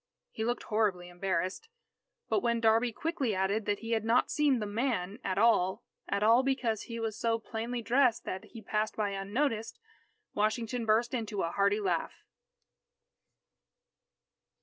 He 0.31 0.43
looked 0.43 0.63
horribly 0.63 1.09
embarrassed. 1.09 1.69
But 2.27 2.41
when 2.41 2.59
"Darby" 2.59 2.91
quickly 2.91 3.35
added 3.35 3.67
that 3.67 3.81
he 3.81 3.91
had 3.91 4.03
not 4.03 4.31
seen 4.31 4.57
the 4.57 4.65
"man" 4.65 5.19
at 5.23 5.37
all 5.37 5.83
at 6.09 6.23
all 6.23 6.41
because 6.41 6.85
he 6.89 6.99
was 6.99 7.15
so 7.15 7.37
plainly 7.37 7.83
dressed 7.83 8.23
that 8.25 8.45
he 8.45 8.63
passed 8.63 8.95
by 8.95 9.11
unnoticed, 9.11 9.77
Washington 10.33 10.87
burst 10.87 11.13
into 11.13 11.43
a 11.43 11.51
hearty 11.51 11.79
laugh. 11.79 12.23